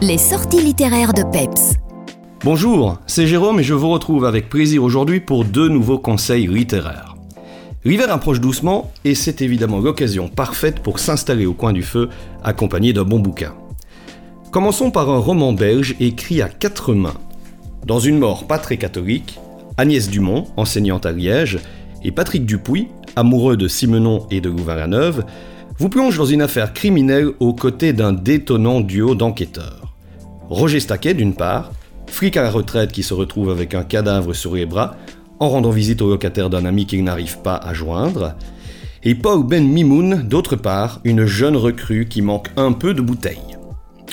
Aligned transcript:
Les 0.00 0.16
sorties 0.16 0.62
littéraires 0.62 1.12
de 1.12 1.24
Peps. 1.24 1.74
Bonjour, 2.44 2.98
c'est 3.08 3.26
Jérôme 3.26 3.58
et 3.58 3.64
je 3.64 3.74
vous 3.74 3.88
retrouve 3.88 4.26
avec 4.26 4.48
plaisir 4.48 4.84
aujourd'hui 4.84 5.18
pour 5.18 5.44
deux 5.44 5.68
nouveaux 5.68 5.98
conseils 5.98 6.46
littéraires. 6.46 7.16
L'hiver 7.84 8.12
approche 8.12 8.38
doucement 8.38 8.92
et 9.04 9.16
c'est 9.16 9.42
évidemment 9.42 9.80
l'occasion 9.80 10.28
parfaite 10.28 10.78
pour 10.84 11.00
s'installer 11.00 11.46
au 11.46 11.52
coin 11.52 11.72
du 11.72 11.82
feu 11.82 12.10
accompagné 12.44 12.92
d'un 12.92 13.02
bon 13.02 13.18
bouquin. 13.18 13.54
Commençons 14.52 14.92
par 14.92 15.10
un 15.10 15.18
roman 15.18 15.52
belge 15.52 15.96
écrit 15.98 16.42
à 16.42 16.48
quatre 16.48 16.94
mains. 16.94 17.18
Dans 17.84 17.98
une 17.98 18.20
mort 18.20 18.46
pas 18.46 18.58
très 18.58 18.76
catholique, 18.76 19.40
Agnès 19.78 20.08
Dumont, 20.08 20.46
enseignante 20.56 21.06
à 21.06 21.12
Liège, 21.12 21.58
et 22.04 22.12
Patrick 22.12 22.46
Dupuis, 22.46 22.86
amoureux 23.16 23.56
de 23.56 23.66
Simenon 23.66 24.28
et 24.30 24.40
de 24.40 24.48
Louvain-la-Neuve, 24.48 25.24
vous 25.76 25.88
plongent 25.88 26.18
dans 26.18 26.24
une 26.24 26.42
affaire 26.42 26.72
criminelle 26.72 27.30
aux 27.40 27.52
côtés 27.52 27.92
d'un 27.92 28.12
détonnant 28.12 28.80
duo 28.80 29.16
d'enquêteurs. 29.16 29.77
Roger 30.48 30.80
Staquet, 30.80 31.14
d'une 31.14 31.34
part, 31.34 31.72
flic 32.06 32.36
à 32.36 32.42
la 32.42 32.50
retraite 32.50 32.92
qui 32.92 33.02
se 33.02 33.12
retrouve 33.12 33.50
avec 33.50 33.74
un 33.74 33.84
cadavre 33.84 34.32
sur 34.32 34.54
les 34.54 34.64
bras 34.66 34.96
en 35.40 35.50
rendant 35.50 35.70
visite 35.70 36.02
au 36.02 36.08
locataire 36.08 36.50
d'un 36.50 36.64
ami 36.64 36.86
qu'il 36.86 37.04
n'arrive 37.04 37.38
pas 37.38 37.56
à 37.56 37.74
joindre, 37.74 38.34
et 39.04 39.14
Paul 39.14 39.44
Ben 39.44 39.66
Mimoun, 39.66 40.26
d'autre 40.26 40.56
part, 40.56 41.00
une 41.04 41.26
jeune 41.26 41.56
recrue 41.56 42.06
qui 42.08 42.22
manque 42.22 42.48
un 42.56 42.72
peu 42.72 42.94
de 42.94 43.02
bouteille. 43.02 43.56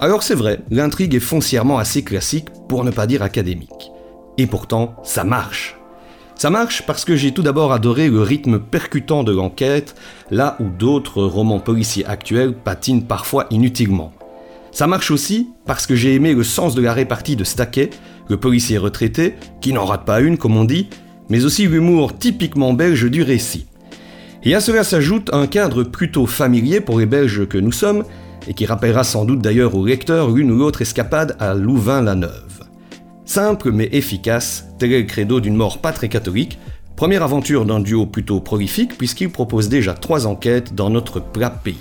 Alors 0.00 0.22
c'est 0.22 0.34
vrai, 0.34 0.60
l'intrigue 0.70 1.14
est 1.14 1.20
foncièrement 1.20 1.78
assez 1.78 2.02
classique, 2.02 2.48
pour 2.68 2.82
ne 2.82 2.90
pas 2.90 3.06
dire 3.06 3.22
académique. 3.22 3.90
Et 4.38 4.46
pourtant, 4.46 4.96
ça 5.04 5.24
marche. 5.24 5.76
Ça 6.34 6.50
marche 6.50 6.84
parce 6.86 7.04
que 7.04 7.14
j'ai 7.14 7.32
tout 7.32 7.42
d'abord 7.42 7.72
adoré 7.72 8.08
le 8.08 8.22
rythme 8.22 8.58
percutant 8.58 9.22
de 9.22 9.32
l'enquête, 9.32 9.94
là 10.30 10.56
où 10.58 10.64
d'autres 10.64 11.22
romans 11.22 11.60
policiers 11.60 12.06
actuels 12.06 12.54
patinent 12.54 13.06
parfois 13.06 13.46
inutilement. 13.50 14.12
Ça 14.72 14.86
marche 14.86 15.10
aussi 15.10 15.50
parce 15.66 15.86
que 15.86 15.94
j'ai 15.94 16.14
aimé 16.14 16.32
le 16.32 16.42
sens 16.42 16.74
de 16.74 16.80
la 16.80 16.94
répartie 16.94 17.36
de 17.36 17.44
Staquet, 17.44 17.90
le 18.28 18.38
policier 18.38 18.78
retraité, 18.78 19.34
qui 19.60 19.74
n'en 19.74 19.84
rate 19.84 20.06
pas 20.06 20.20
une 20.20 20.38
comme 20.38 20.56
on 20.56 20.64
dit, 20.64 20.88
mais 21.28 21.44
aussi 21.44 21.66
l'humour 21.66 22.18
typiquement 22.18 22.72
belge 22.72 23.04
du 23.04 23.22
récit. 23.22 23.66
Et 24.44 24.54
à 24.54 24.60
cela 24.60 24.82
s'ajoute 24.82 25.32
un 25.32 25.46
cadre 25.46 25.84
plutôt 25.84 26.26
familier 26.26 26.80
pour 26.80 26.98
les 26.98 27.06
Belges 27.06 27.46
que 27.46 27.58
nous 27.58 27.70
sommes, 27.70 28.04
et 28.48 28.54
qui 28.54 28.66
rappellera 28.66 29.04
sans 29.04 29.24
doute 29.24 29.40
d'ailleurs 29.40 29.76
au 29.76 29.86
lecteur 29.86 30.30
l'une 30.30 30.50
ou 30.50 30.58
l'autre 30.58 30.82
escapade 30.82 31.36
à 31.38 31.54
Louvain-la-Neuve. 31.54 32.64
Simple 33.24 33.70
mais 33.70 33.88
efficace, 33.92 34.66
tel 34.78 34.92
est 34.92 35.00
le 35.02 35.06
credo 35.06 35.38
d'une 35.38 35.54
mort 35.54 35.78
pas 35.78 35.92
très 35.92 36.08
catholique, 36.08 36.58
première 36.96 37.22
aventure 37.22 37.66
d'un 37.66 37.78
duo 37.78 38.06
plutôt 38.06 38.40
prolifique 38.40 38.98
puisqu'il 38.98 39.30
propose 39.30 39.68
déjà 39.68 39.94
trois 39.94 40.26
enquêtes 40.26 40.74
dans 40.74 40.90
notre 40.90 41.20
plat 41.20 41.50
pays. 41.50 41.78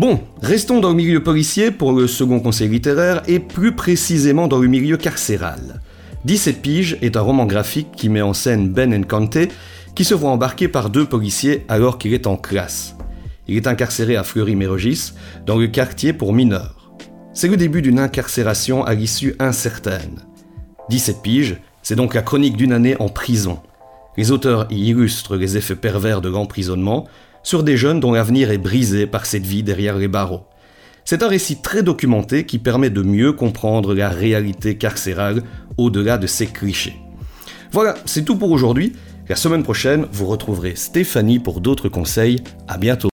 Bon, 0.00 0.18
restons 0.40 0.80
dans 0.80 0.88
le 0.88 0.94
milieu 0.94 1.22
policier 1.22 1.70
pour 1.70 1.92
le 1.92 2.06
second 2.06 2.40
conseil 2.40 2.70
littéraire 2.70 3.20
et 3.28 3.38
plus 3.38 3.76
précisément 3.76 4.48
dans 4.48 4.58
le 4.58 4.66
milieu 4.66 4.96
carcéral. 4.96 5.82
17 6.24 6.62
piges 6.62 6.96
est 7.02 7.18
un 7.18 7.20
roman 7.20 7.44
graphique 7.44 7.92
qui 7.94 8.08
met 8.08 8.22
en 8.22 8.32
scène 8.32 8.70
Ben 8.70 8.98
Nkante 8.98 9.50
qui 9.94 10.04
se 10.04 10.14
voit 10.14 10.30
embarqué 10.30 10.68
par 10.68 10.88
deux 10.88 11.04
policiers 11.04 11.66
alors 11.68 11.98
qu'il 11.98 12.14
est 12.14 12.26
en 12.26 12.38
classe. 12.38 12.96
Il 13.46 13.56
est 13.58 13.66
incarcéré 13.66 14.16
à 14.16 14.24
Fleury-Mérogis, 14.24 15.12
dans 15.44 15.58
le 15.58 15.66
quartier 15.66 16.14
pour 16.14 16.32
mineurs. 16.32 16.94
C'est 17.34 17.48
le 17.48 17.58
début 17.58 17.82
d'une 17.82 17.98
incarcération 17.98 18.82
à 18.82 18.94
l'issue 18.94 19.36
incertaine. 19.38 20.24
17 20.88 21.20
piges, 21.20 21.60
c'est 21.82 21.94
donc 21.94 22.14
la 22.14 22.22
chronique 22.22 22.56
d'une 22.56 22.72
année 22.72 22.96
en 23.00 23.10
prison. 23.10 23.58
Les 24.16 24.30
auteurs 24.30 24.66
y 24.70 24.88
illustrent 24.88 25.36
les 25.36 25.58
effets 25.58 25.76
pervers 25.76 26.22
de 26.22 26.30
l'emprisonnement 26.30 27.06
sur 27.42 27.62
des 27.62 27.76
jeunes 27.76 28.00
dont 28.00 28.12
l'avenir 28.12 28.50
est 28.50 28.58
brisé 28.58 29.06
par 29.06 29.26
cette 29.26 29.46
vie 29.46 29.62
derrière 29.62 29.96
les 29.96 30.08
barreaux. 30.08 30.46
C'est 31.04 31.22
un 31.22 31.28
récit 31.28 31.60
très 31.60 31.82
documenté 31.82 32.44
qui 32.44 32.58
permet 32.58 32.90
de 32.90 33.02
mieux 33.02 33.32
comprendre 33.32 33.94
la 33.94 34.08
réalité 34.08 34.76
carcérale 34.76 35.42
au-delà 35.76 36.18
de 36.18 36.26
ces 36.26 36.46
clichés. 36.46 36.96
Voilà, 37.72 37.94
c'est 38.04 38.24
tout 38.24 38.36
pour 38.36 38.50
aujourd'hui. 38.50 38.92
La 39.28 39.36
semaine 39.36 39.62
prochaine, 39.62 40.06
vous 40.12 40.26
retrouverez 40.26 40.74
Stéphanie 40.74 41.38
pour 41.38 41.60
d'autres 41.60 41.88
conseils. 41.88 42.42
À 42.68 42.78
bientôt. 42.78 43.08